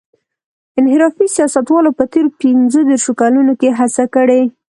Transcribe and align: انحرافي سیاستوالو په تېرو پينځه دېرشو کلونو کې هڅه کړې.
انحرافي 0.79 1.25
سیاستوالو 1.35 1.91
په 1.99 2.03
تېرو 2.11 2.29
پينځه 2.41 2.79
دېرشو 2.89 3.11
کلونو 3.21 3.53
کې 3.59 3.69
هڅه 3.79 4.03
کړې. 4.15 4.41